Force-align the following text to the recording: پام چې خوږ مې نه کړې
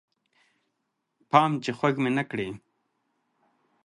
پام 1.31 1.51
چې 1.63 1.71
خوږ 1.77 1.95
مې 2.03 2.11
نه 2.17 2.23
کړې 2.29 2.47